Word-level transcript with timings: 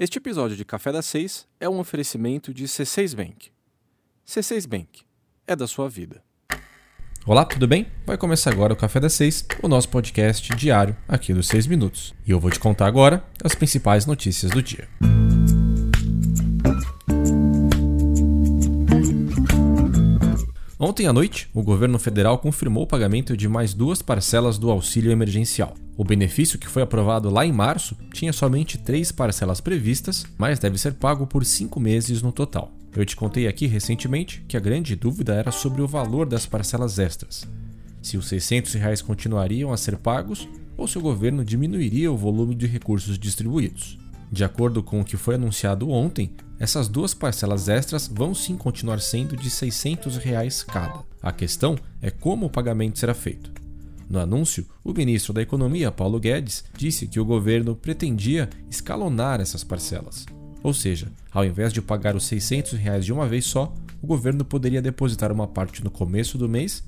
Este 0.00 0.18
episódio 0.18 0.56
de 0.56 0.64
Café 0.64 0.92
das 0.92 1.06
Seis 1.06 1.44
é 1.58 1.68
um 1.68 1.80
oferecimento 1.80 2.54
de 2.54 2.66
C6 2.66 3.16
Bank. 3.16 3.50
C6 4.24 4.64
Bank 4.64 5.00
é 5.44 5.56
da 5.56 5.66
sua 5.66 5.88
vida. 5.88 6.22
Olá, 7.26 7.44
tudo 7.44 7.66
bem? 7.66 7.88
Vai 8.06 8.16
começar 8.16 8.52
agora 8.52 8.72
o 8.72 8.76
Café 8.76 9.00
das 9.00 9.14
Seis, 9.14 9.44
o 9.60 9.66
nosso 9.66 9.88
podcast 9.88 10.54
diário 10.54 10.96
aqui 11.08 11.34
dos 11.34 11.48
6 11.48 11.66
minutos. 11.66 12.14
E 12.24 12.30
eu 12.30 12.38
vou 12.38 12.48
te 12.48 12.60
contar 12.60 12.86
agora 12.86 13.24
as 13.42 13.56
principais 13.56 14.06
notícias 14.06 14.52
do 14.52 14.62
dia. 14.62 14.88
Ontem 20.80 21.08
à 21.08 21.12
noite, 21.12 21.48
o 21.52 21.60
governo 21.60 21.98
federal 21.98 22.38
confirmou 22.38 22.84
o 22.84 22.86
pagamento 22.86 23.36
de 23.36 23.48
mais 23.48 23.74
duas 23.74 24.00
parcelas 24.00 24.58
do 24.58 24.70
auxílio 24.70 25.10
emergencial. 25.10 25.74
O 25.96 26.04
benefício 26.04 26.56
que 26.56 26.68
foi 26.68 26.82
aprovado 26.82 27.28
lá 27.28 27.44
em 27.44 27.50
março 27.50 27.96
tinha 28.12 28.32
somente 28.32 28.78
três 28.78 29.10
parcelas 29.10 29.60
previstas, 29.60 30.24
mas 30.38 30.60
deve 30.60 30.78
ser 30.78 30.94
pago 30.94 31.26
por 31.26 31.44
cinco 31.44 31.80
meses 31.80 32.22
no 32.22 32.30
total. 32.30 32.70
Eu 32.94 33.04
te 33.04 33.16
contei 33.16 33.48
aqui 33.48 33.66
recentemente 33.66 34.44
que 34.46 34.56
a 34.56 34.60
grande 34.60 34.94
dúvida 34.94 35.34
era 35.34 35.50
sobre 35.50 35.82
o 35.82 35.88
valor 35.88 36.26
das 36.26 36.46
parcelas 36.46 37.00
extras. 37.00 37.44
Se 38.00 38.16
os 38.16 38.28
600 38.28 38.74
reais 38.74 39.02
continuariam 39.02 39.72
a 39.72 39.76
ser 39.76 39.96
pagos 39.96 40.48
ou 40.76 40.86
se 40.86 40.96
o 40.96 41.02
governo 41.02 41.44
diminuiria 41.44 42.12
o 42.12 42.16
volume 42.16 42.54
de 42.54 42.68
recursos 42.68 43.18
distribuídos. 43.18 43.98
De 44.30 44.44
acordo 44.44 44.82
com 44.82 45.00
o 45.00 45.04
que 45.04 45.16
foi 45.16 45.36
anunciado 45.36 45.88
ontem, 45.90 46.34
essas 46.58 46.88
duas 46.88 47.14
parcelas 47.14 47.68
extras 47.68 48.08
vão 48.08 48.34
sim 48.34 48.56
continuar 48.56 49.00
sendo 49.00 49.36
de 49.36 49.48
600 49.48 50.16
reais 50.16 50.62
cada. 50.62 51.04
A 51.22 51.32
questão 51.32 51.76
é 52.02 52.10
como 52.10 52.46
o 52.46 52.50
pagamento 52.50 52.98
será 52.98 53.14
feito. 53.14 53.52
No 54.08 54.18
anúncio, 54.18 54.66
o 54.82 54.92
ministro 54.92 55.32
da 55.32 55.42
Economia, 55.42 55.92
Paulo 55.92 56.18
Guedes, 56.18 56.64
disse 56.76 57.06
que 57.06 57.20
o 57.20 57.24
governo 57.24 57.76
pretendia 57.76 58.48
escalonar 58.70 59.40
essas 59.40 59.62
parcelas. 59.62 60.24
Ou 60.62 60.72
seja, 60.72 61.12
ao 61.30 61.44
invés 61.44 61.72
de 61.72 61.82
pagar 61.82 62.16
os 62.16 62.24
600 62.26 62.72
reais 62.72 63.04
de 63.04 63.12
uma 63.12 63.26
vez 63.26 63.44
só, 63.44 63.72
o 64.02 64.06
governo 64.06 64.44
poderia 64.44 64.82
depositar 64.82 65.30
uma 65.30 65.46
parte 65.46 65.84
no 65.84 65.90
começo 65.90 66.38
do 66.38 66.48
mês 66.48 66.82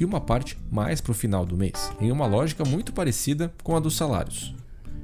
e 0.00 0.04
uma 0.04 0.20
parte 0.20 0.58
mais 0.70 1.00
para 1.00 1.12
o 1.12 1.14
final 1.14 1.44
do 1.44 1.56
mês, 1.56 1.92
em 2.00 2.10
uma 2.10 2.26
lógica 2.26 2.64
muito 2.64 2.92
parecida 2.92 3.52
com 3.62 3.76
a 3.76 3.80
dos 3.80 3.94
salários. 3.94 4.54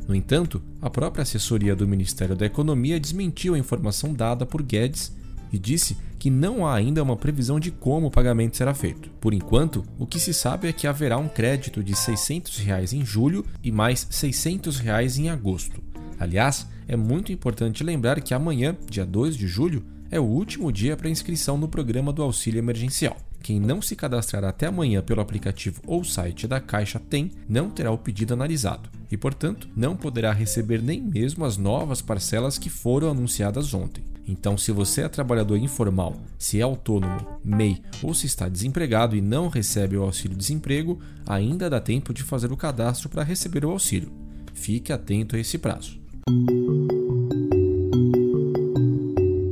No 0.08 0.14
entanto, 0.14 0.62
a 0.80 0.88
própria 0.88 1.20
assessoria 1.20 1.76
do 1.76 1.86
Ministério 1.86 2.34
da 2.34 2.46
Economia 2.46 2.98
desmentiu 2.98 3.52
a 3.52 3.58
informação 3.58 4.14
dada 4.14 4.46
por 4.46 4.62
Guedes 4.62 5.14
e 5.52 5.58
disse 5.58 5.98
que 6.18 6.30
não 6.30 6.66
há 6.66 6.74
ainda 6.74 7.02
uma 7.02 7.14
previsão 7.14 7.60
de 7.60 7.70
como 7.70 8.06
o 8.06 8.10
pagamento 8.10 8.56
será 8.56 8.72
feito. 8.72 9.10
Por 9.20 9.34
enquanto, 9.34 9.84
o 9.98 10.06
que 10.06 10.18
se 10.18 10.32
sabe 10.32 10.66
é 10.66 10.72
que 10.72 10.86
haverá 10.86 11.18
um 11.18 11.28
crédito 11.28 11.84
de 11.84 11.94
600 11.94 12.56
reais 12.56 12.94
em 12.94 13.04
julho 13.04 13.44
e 13.62 13.70
mais 13.70 14.06
600 14.10 14.78
reais 14.78 15.18
em 15.18 15.28
agosto. 15.28 15.82
Aliás, 16.18 16.66
é 16.88 16.96
muito 16.96 17.30
importante 17.30 17.84
lembrar 17.84 18.22
que 18.22 18.32
amanhã, 18.32 18.74
dia 18.88 19.04
2 19.04 19.36
de 19.36 19.46
julho, 19.46 19.84
é 20.10 20.18
o 20.18 20.24
último 20.24 20.72
dia 20.72 20.96
para 20.96 21.10
inscrição 21.10 21.58
no 21.58 21.68
programa 21.68 22.14
do 22.14 22.22
auxílio 22.22 22.58
emergencial. 22.58 23.27
Quem 23.48 23.58
não 23.58 23.80
se 23.80 23.96
cadastrar 23.96 24.44
até 24.44 24.66
amanhã 24.66 25.00
pelo 25.00 25.22
aplicativo 25.22 25.80
ou 25.86 26.04
site 26.04 26.46
da 26.46 26.60
Caixa 26.60 27.00
Tem 27.00 27.30
não 27.48 27.70
terá 27.70 27.90
o 27.90 27.96
pedido 27.96 28.34
analisado 28.34 28.90
e, 29.10 29.16
portanto, 29.16 29.70
não 29.74 29.96
poderá 29.96 30.34
receber 30.34 30.82
nem 30.82 31.00
mesmo 31.00 31.46
as 31.46 31.56
novas 31.56 32.02
parcelas 32.02 32.58
que 32.58 32.68
foram 32.68 33.10
anunciadas 33.10 33.72
ontem. 33.72 34.04
Então, 34.26 34.58
se 34.58 34.70
você 34.70 35.00
é 35.00 35.08
trabalhador 35.08 35.56
informal, 35.56 36.20
se 36.38 36.60
é 36.60 36.62
autônomo, 36.62 37.26
MEI 37.42 37.80
ou 38.02 38.12
se 38.12 38.26
está 38.26 38.50
desempregado 38.50 39.16
e 39.16 39.22
não 39.22 39.48
recebe 39.48 39.96
o 39.96 40.02
auxílio-desemprego, 40.02 41.00
ainda 41.26 41.70
dá 41.70 41.80
tempo 41.80 42.12
de 42.12 42.22
fazer 42.22 42.52
o 42.52 42.56
cadastro 42.56 43.08
para 43.08 43.22
receber 43.22 43.64
o 43.64 43.70
auxílio. 43.70 44.12
Fique 44.52 44.92
atento 44.92 45.36
a 45.36 45.38
esse 45.38 45.56
prazo. 45.56 45.98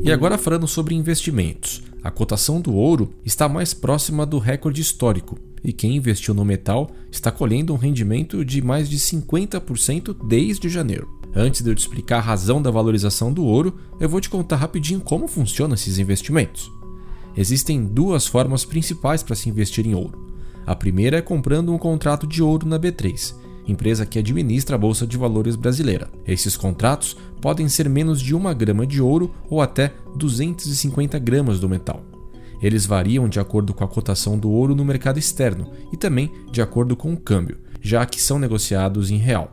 E 0.03 0.13
agora 0.13 0.37
falando 0.37 0.69
sobre 0.69 0.95
investimentos. 0.95 1.83
A 2.07 2.11
cotação 2.13 2.61
do 2.61 2.73
ouro 2.73 3.13
está 3.25 3.49
mais 3.49 3.75
próxima 3.75 4.25
do 4.25 4.39
recorde 4.39 4.81
histórico 4.81 5.37
e 5.65 5.73
quem 5.73 5.97
investiu 5.97 6.33
no 6.33 6.45
metal 6.45 6.89
está 7.11 7.33
colhendo 7.33 7.75
um 7.75 7.77
rendimento 7.77 8.45
de 8.45 8.63
mais 8.63 8.89
de 8.89 8.97
50% 8.97 10.17
desde 10.25 10.69
janeiro. 10.69 11.11
Antes 11.35 11.63
de 11.63 11.69
eu 11.69 11.75
te 11.75 11.81
explicar 11.81 12.19
a 12.19 12.21
razão 12.21 12.63
da 12.63 12.71
valorização 12.71 13.33
do 13.33 13.45
ouro, 13.45 13.75
eu 13.99 14.09
vou 14.09 14.21
te 14.21 14.31
contar 14.31 14.55
rapidinho 14.55 15.01
como 15.01 15.27
funcionam 15.27 15.75
esses 15.75 15.99
investimentos. 15.99 16.71
Existem 17.37 17.85
duas 17.85 18.25
formas 18.25 18.65
principais 18.65 19.25
para 19.25 19.35
se 19.35 19.49
investir 19.49 19.85
em 19.85 19.97
ouro. 19.97 20.31
A 20.65 20.77
primeira 20.77 21.17
é 21.17 21.21
comprando 21.21 21.75
um 21.75 21.79
contrato 21.79 22.25
de 22.25 22.41
ouro 22.41 22.69
na 22.69 22.79
B3 22.79 23.35
empresa 23.67 24.07
que 24.07 24.19
administra 24.19 24.77
a 24.77 24.79
Bolsa 24.79 25.07
de 25.07 25.17
Valores 25.17 25.57
brasileira. 25.57 26.09
Esses 26.27 26.57
contratos 26.57 27.17
podem 27.41 27.69
ser 27.69 27.89
menos 27.89 28.21
de 28.21 28.35
uma 28.35 28.55
grama 28.55 28.87
de 28.87 29.01
ouro 29.01 29.35
ou 29.49 29.61
até 29.61 29.93
250 30.17 31.19
gramas 31.19 31.61
do 31.61 31.69
metal. 31.69 32.03
Eles 32.63 32.87
variam 32.87 33.29
de 33.29 33.39
acordo 33.39 33.75
com 33.75 33.85
a 33.85 33.89
cotação 33.89 34.39
do 34.39 34.51
ouro 34.51 34.75
no 34.75 34.85
mercado 34.85 35.19
externo 35.19 35.71
e 35.93 35.97
também 35.97 36.33
de 36.51 36.63
acordo 36.63 36.97
com 36.97 37.13
o 37.13 37.17
câmbio, 37.17 37.59
já 37.81 38.05
que 38.07 38.21
são 38.21 38.39
negociados 38.39 39.11
em 39.11 39.17
real. 39.17 39.53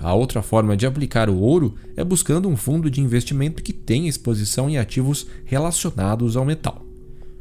A 0.00 0.14
outra 0.14 0.42
forma 0.42 0.76
de 0.76 0.86
aplicar 0.86 1.28
o 1.28 1.38
ouro 1.38 1.74
é 1.96 2.04
buscando 2.04 2.48
um 2.48 2.56
fundo 2.56 2.88
de 2.88 3.00
investimento 3.00 3.62
que 3.62 3.72
tenha 3.72 4.08
exposição 4.08 4.70
em 4.70 4.78
ativos 4.78 5.26
relacionados 5.44 6.36
ao 6.36 6.44
metal. 6.44 6.86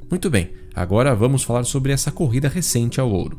Muito 0.09 0.29
bem, 0.29 0.49
agora 0.73 1.13
vamos 1.13 1.43
falar 1.43 1.65
sobre 1.65 1.91
essa 1.91 2.11
corrida 2.11 2.47
recente 2.47 2.99
ao 2.99 3.11
ouro. 3.11 3.37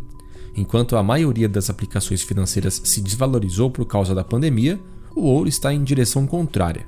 Enquanto 0.58 0.96
a 0.96 1.04
maioria 1.04 1.48
das 1.48 1.70
aplicações 1.70 2.20
financeiras 2.20 2.82
se 2.82 3.00
desvalorizou 3.00 3.70
por 3.70 3.84
causa 3.84 4.12
da 4.12 4.24
pandemia, 4.24 4.76
o 5.14 5.22
ouro 5.22 5.48
está 5.48 5.72
em 5.72 5.84
direção 5.84 6.26
contrária. 6.26 6.84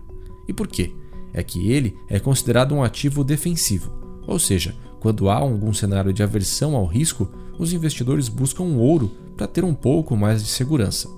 E 0.48 0.53
por 0.53 0.66
quê? 0.66 0.92
É 1.32 1.41
que 1.41 1.70
ele 1.70 1.94
é 2.08 2.19
considerado 2.19 2.75
um 2.75 2.82
ativo 2.82 3.22
defensivo, 3.22 3.92
ou 4.26 4.41
seja, 4.41 4.75
quando 4.98 5.31
há 5.31 5.36
algum 5.36 5.72
cenário 5.72 6.12
de 6.12 6.20
aversão 6.20 6.75
ao 6.75 6.84
risco, 6.84 7.31
os 7.60 7.72
investidores 7.72 8.28
buscam 8.28 8.64
ouro 8.64 9.12
para 9.36 9.47
ter 9.47 9.64
um 9.64 9.72
pouco 9.72 10.16
mais 10.16 10.42
de 10.42 10.48
segurança. 10.48 11.08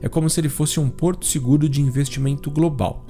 É 0.00 0.08
como 0.08 0.30
se 0.30 0.40
ele 0.40 0.48
fosse 0.48 0.80
um 0.80 0.88
porto 0.88 1.26
seguro 1.26 1.68
de 1.68 1.82
investimento 1.82 2.50
global. 2.50 3.04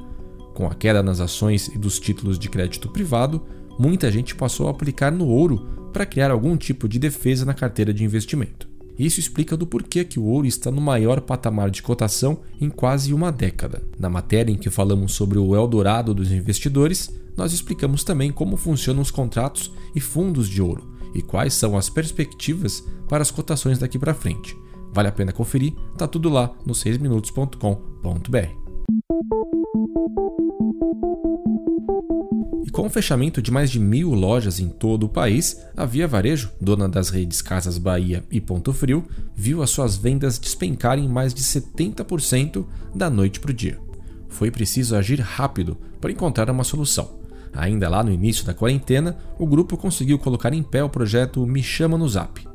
Com 0.52 0.66
a 0.66 0.74
queda 0.74 1.00
nas 1.00 1.20
ações 1.20 1.68
e 1.68 1.78
dos 1.78 2.00
títulos 2.00 2.36
de 2.36 2.48
crédito 2.48 2.88
privado, 2.88 3.40
muita 3.78 4.10
gente 4.10 4.34
passou 4.34 4.66
a 4.66 4.72
aplicar 4.72 5.12
no 5.12 5.28
ouro 5.28 5.68
para 5.92 6.04
criar 6.04 6.32
algum 6.32 6.56
tipo 6.56 6.88
de 6.88 6.98
defesa 6.98 7.44
na 7.44 7.54
carteira 7.54 7.94
de 7.94 8.02
investimento. 8.02 8.69
Isso 8.98 9.20
explica 9.20 9.56
do 9.56 9.66
porquê 9.66 10.04
que 10.04 10.18
o 10.18 10.24
ouro 10.24 10.46
está 10.46 10.70
no 10.70 10.80
maior 10.80 11.20
patamar 11.20 11.70
de 11.70 11.82
cotação 11.82 12.40
em 12.60 12.68
quase 12.68 13.14
uma 13.14 13.32
década. 13.32 13.82
Na 13.98 14.10
matéria 14.10 14.52
em 14.52 14.56
que 14.56 14.70
falamos 14.70 15.12
sobre 15.12 15.38
o 15.38 15.54
Eldorado 15.54 16.14
dos 16.14 16.30
investidores, 16.30 17.10
nós 17.36 17.52
explicamos 17.52 18.04
também 18.04 18.30
como 18.30 18.56
funcionam 18.56 19.02
os 19.02 19.10
contratos 19.10 19.72
e 19.94 20.00
fundos 20.00 20.48
de 20.48 20.60
ouro 20.60 20.90
e 21.14 21.22
quais 21.22 21.54
são 21.54 21.76
as 21.76 21.88
perspectivas 21.88 22.84
para 23.08 23.22
as 23.22 23.30
cotações 23.30 23.78
daqui 23.78 23.98
para 23.98 24.14
frente. 24.14 24.56
Vale 24.92 25.08
a 25.08 25.12
pena 25.12 25.32
conferir, 25.32 25.74
tá 25.96 26.06
tudo 26.06 26.28
lá 26.28 26.52
no 26.66 26.74
6minutos.com.br. 26.74 28.60
Com 32.80 32.86
o 32.86 32.90
fechamento 32.90 33.42
de 33.42 33.50
mais 33.50 33.70
de 33.70 33.78
mil 33.78 34.14
lojas 34.14 34.58
em 34.58 34.66
todo 34.66 35.04
o 35.04 35.08
país, 35.10 35.60
a 35.76 35.84
Via 35.84 36.08
Varejo, 36.08 36.50
dona 36.58 36.88
das 36.88 37.10
redes 37.10 37.42
Casas 37.42 37.76
Bahia 37.76 38.24
e 38.30 38.40
Ponto 38.40 38.72
Frio, 38.72 39.04
viu 39.36 39.62
as 39.62 39.68
suas 39.68 39.98
vendas 39.98 40.38
despencarem 40.38 41.06
mais 41.06 41.34
de 41.34 41.42
70% 41.42 42.64
da 42.94 43.10
noite 43.10 43.38
para 43.38 43.50
o 43.50 43.52
dia. 43.52 43.78
Foi 44.30 44.50
preciso 44.50 44.96
agir 44.96 45.20
rápido 45.20 45.76
para 46.00 46.10
encontrar 46.10 46.48
uma 46.48 46.64
solução. 46.64 47.20
Ainda 47.52 47.86
lá 47.86 48.02
no 48.02 48.10
início 48.10 48.46
da 48.46 48.54
quarentena, 48.54 49.18
o 49.38 49.46
grupo 49.46 49.76
conseguiu 49.76 50.18
colocar 50.18 50.54
em 50.54 50.62
pé 50.62 50.82
o 50.82 50.88
projeto 50.88 51.46
Me 51.46 51.62
Chama 51.62 51.98
no 51.98 52.08
Zap. 52.08 52.48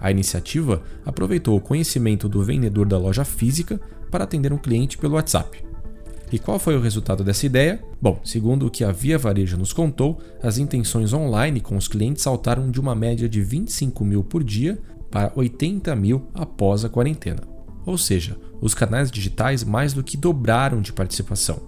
A 0.00 0.10
iniciativa 0.10 0.82
aproveitou 1.04 1.54
o 1.54 1.60
conhecimento 1.60 2.30
do 2.30 2.42
vendedor 2.42 2.86
da 2.86 2.96
loja 2.96 3.26
física 3.26 3.78
para 4.10 4.24
atender 4.24 4.54
um 4.54 4.58
cliente 4.58 4.96
pelo 4.96 5.16
WhatsApp. 5.16 5.65
E 6.32 6.38
qual 6.38 6.58
foi 6.58 6.76
o 6.76 6.80
resultado 6.80 7.22
dessa 7.22 7.46
ideia? 7.46 7.80
Bom, 8.02 8.20
segundo 8.24 8.66
o 8.66 8.70
que 8.70 8.82
a 8.82 8.90
Via 8.90 9.16
Varejo 9.16 9.56
nos 9.56 9.72
contou, 9.72 10.20
as 10.42 10.58
intenções 10.58 11.12
online 11.12 11.60
com 11.60 11.76
os 11.76 11.86
clientes 11.86 12.22
saltaram 12.22 12.70
de 12.70 12.80
uma 12.80 12.94
média 12.94 13.28
de 13.28 13.40
25 13.40 14.04
mil 14.04 14.24
por 14.24 14.42
dia 14.42 14.78
para 15.10 15.32
80 15.36 15.94
mil 15.94 16.26
após 16.34 16.84
a 16.84 16.88
quarentena. 16.88 17.42
Ou 17.84 17.96
seja, 17.96 18.36
os 18.60 18.74
canais 18.74 19.10
digitais 19.10 19.62
mais 19.62 19.92
do 19.92 20.02
que 20.02 20.16
dobraram 20.16 20.80
de 20.80 20.92
participação. 20.92 21.60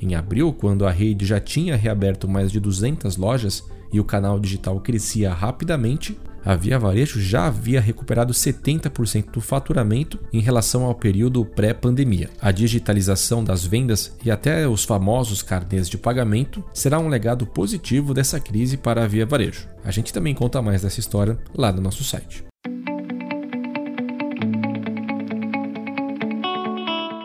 Em 0.00 0.14
abril, 0.14 0.52
quando 0.52 0.86
a 0.86 0.90
rede 0.90 1.26
já 1.26 1.40
tinha 1.40 1.76
reaberto 1.76 2.28
mais 2.28 2.52
de 2.52 2.60
200 2.60 3.16
lojas 3.16 3.64
e 3.92 3.98
o 3.98 4.04
canal 4.04 4.38
digital 4.38 4.80
crescia 4.80 5.32
rapidamente, 5.32 6.18
a 6.44 6.54
Via 6.54 6.78
Varejo 6.78 7.20
já 7.20 7.46
havia 7.46 7.80
recuperado 7.80 8.32
70% 8.32 9.30
do 9.30 9.40
faturamento 9.40 10.18
em 10.32 10.40
relação 10.40 10.84
ao 10.84 10.94
período 10.94 11.44
pré-pandemia. 11.44 12.28
A 12.40 12.52
digitalização 12.52 13.42
das 13.42 13.64
vendas 13.64 14.16
e 14.24 14.30
até 14.30 14.68
os 14.68 14.84
famosos 14.84 15.42
carnês 15.42 15.88
de 15.88 15.96
pagamento 15.96 16.62
será 16.74 16.98
um 16.98 17.08
legado 17.08 17.46
positivo 17.46 18.12
dessa 18.12 18.38
crise 18.38 18.76
para 18.76 19.04
a 19.04 19.06
Via 19.06 19.24
Varejo. 19.24 19.68
A 19.82 19.90
gente 19.90 20.12
também 20.12 20.34
conta 20.34 20.60
mais 20.60 20.82
dessa 20.82 21.00
história 21.00 21.38
lá 21.54 21.72
no 21.72 21.80
nosso 21.80 22.04
site. 22.04 22.44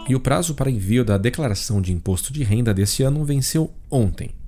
E 0.07 0.15
o 0.15 0.19
prazo 0.19 0.55
para 0.55 0.71
envio 0.71 1.05
da 1.05 1.19
declaração 1.19 1.79
de 1.79 1.93
imposto 1.93 2.33
de 2.33 2.43
renda 2.43 2.73
desse 2.73 3.03
ano 3.03 3.23
venceu 3.23 3.71
ontem. 3.91 4.38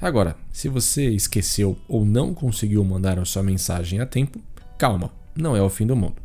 Agora, 0.00 0.36
se 0.52 0.68
você 0.68 1.08
esqueceu 1.08 1.76
ou 1.88 2.04
não 2.04 2.32
conseguiu 2.32 2.84
mandar 2.84 3.18
a 3.18 3.24
sua 3.24 3.42
mensagem 3.42 4.00
a 4.00 4.06
tempo, 4.06 4.40
calma, 4.76 5.10
não 5.36 5.56
é 5.56 5.62
o 5.62 5.68
fim 5.68 5.86
do 5.86 5.96
mundo. 5.96 6.16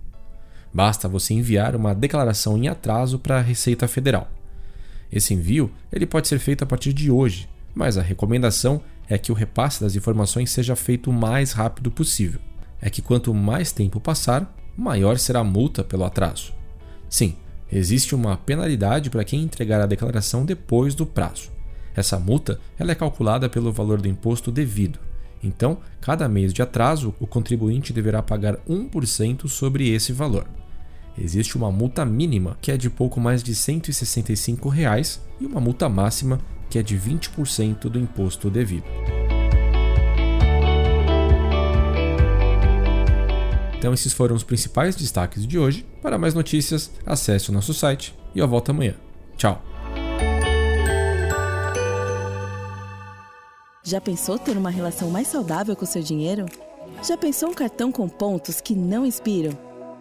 Basta 0.72 1.08
você 1.08 1.34
enviar 1.34 1.76
uma 1.76 1.94
declaração 1.94 2.58
em 2.58 2.68
atraso 2.68 3.18
para 3.18 3.38
a 3.38 3.42
Receita 3.42 3.88
Federal. 3.88 4.30
Esse 5.12 5.34
envio 5.34 5.72
ele 5.92 6.06
pode 6.06 6.28
ser 6.28 6.40
feito 6.40 6.64
a 6.64 6.68
partir 6.68 6.94
de 6.94 7.10
hoje, 7.10 7.48
mas 7.74 7.98
a 7.98 8.02
recomendação 8.02 8.82
é 9.08 9.18
que 9.18 9.32
o 9.32 9.36
repasse 9.36 9.82
das 9.82 9.96
informações 9.96 10.52
seja 10.52 10.76
feito 10.76 11.10
o 11.10 11.14
mais 11.14 11.52
rápido 11.52 11.92
possível. 11.92 12.40
É 12.82 12.90
que 12.90 13.02
quanto 13.02 13.34
mais 13.34 13.72
tempo 13.72 14.00
passar, 14.00 14.56
maior 14.78 15.18
será 15.18 15.40
a 15.40 15.44
multa 15.44 15.84
pelo 15.84 16.04
atraso. 16.04 16.54
Sim, 17.10 17.36
existe 17.72 18.16
uma 18.16 18.38
penalidade 18.38 19.10
para 19.10 19.24
quem 19.24 19.42
entregar 19.42 19.82
a 19.82 19.86
declaração 19.86 20.46
depois 20.46 20.96
do 20.96 21.06
prazo. 21.06 21.53
Essa 21.96 22.20
multa 22.20 22.60
ela 22.78 22.92
é 22.92 22.96
calculada 22.96 23.48
pelo 23.48 23.72
valor 23.72 24.02
do 24.02 24.08
imposto 24.08 24.52
devido. 24.52 25.00
Então, 25.44 25.80
cada 26.00 26.30
mês 26.30 26.54
de 26.54 26.62
atraso, 26.62 27.14
o 27.20 27.28
contribuinte 27.28 27.92
deverá 27.92 28.22
pagar 28.22 28.58
1% 28.68 29.48
sobre 29.48 29.90
esse 29.90 30.14
valor. 30.14 30.48
Existe 31.18 31.58
uma 31.58 31.72
multa 31.72 32.06
mínima, 32.06 32.58
que 32.62 32.72
é 32.72 32.78
de 32.78 32.90
pouco 32.90 33.20
mais 33.20 33.44
de 33.44 33.54
165 33.54 34.70
reais, 34.70 35.22
e 35.40 35.46
uma 35.46 35.60
multa 35.60 35.88
máxima, 35.88 36.40
que 36.70 36.80
é 36.80 36.84
de 36.84 36.98
20% 36.98 37.90
do 37.90 38.00
imposto 38.00 38.50
devido. 38.50 38.86
Então, 43.78 43.94
esses 43.94 44.14
foram 44.14 44.34
os 44.34 44.44
principais 44.44 44.96
destaques 44.96 45.46
de 45.46 45.60
hoje. 45.60 45.86
Para 46.02 46.18
mais 46.18 46.34
notícias, 46.34 46.90
acesse 47.06 47.50
o 47.50 47.54
nosso 47.54 47.74
site 47.74 48.16
e 48.34 48.40
eu 48.40 48.48
volto 48.48 48.70
amanhã. 48.70 48.96
Tchau! 49.36 49.73
Já 53.86 54.00
pensou 54.00 54.40
ter 54.40 54.56
uma 54.56 54.70
relação 54.70 55.10
mais 55.10 55.28
saudável 55.28 55.76
com 55.76 55.86
seu 55.86 56.02
dinheiro? 56.02 56.46
Já 57.06 57.18
pensou 57.18 57.50
um 57.50 57.54
cartão 57.54 57.92
com 57.92 58.08
pontos 58.08 58.62
que 58.62 58.74
não 58.74 59.06
inspiram? 59.06 59.52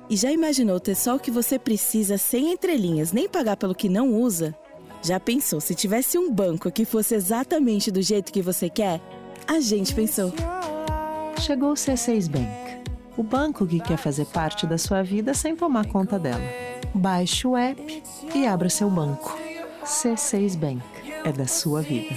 E 0.08 0.17
já 0.17 0.31
imaginou 0.31 0.79
ter 0.79 0.94
só 0.94 1.17
o 1.17 1.19
que 1.19 1.32
você 1.32 1.58
precisa 1.58 2.17
sem 2.17 2.52
entrelinhas, 2.52 3.11
nem 3.11 3.29
pagar 3.29 3.56
pelo 3.56 3.75
que 3.75 3.88
não 3.88 4.14
usa? 4.14 4.55
Já 5.02 5.19
pensou 5.19 5.61
se 5.61 5.75
tivesse 5.75 6.17
um 6.17 6.31
banco 6.31 6.70
que 6.70 6.84
fosse 6.84 7.17
exatamente 7.17 7.90
do 7.90 8.00
jeito 8.00 8.32
que 8.32 8.40
você 8.40 8.70
quer? 8.70 9.00
A 9.49 9.58
gente 9.58 9.93
pensou. 9.93 10.32
Chegou 11.40 11.73
o 11.73 11.75
C6 11.75 12.31
Bank, 12.31 12.88
o 13.17 13.25
banco 13.25 13.67
que 13.67 13.81
quer 13.81 13.96
fazer 13.96 14.26
parte 14.26 14.64
da 14.64 14.78
sua 14.78 15.02
vida 15.02 15.35
sem 15.35 15.56
tomar 15.56 15.87
conta 15.87 16.20
dela. 16.20 16.44
Baixe 16.94 17.49
o 17.49 17.56
app 17.56 18.02
e 18.32 18.46
abra 18.46 18.69
seu 18.69 18.88
banco. 18.88 19.37
C6 19.85 20.56
Bank 20.56 20.82
é 21.25 21.32
da 21.32 21.49
sua 21.49 21.82
vida. 21.82 22.14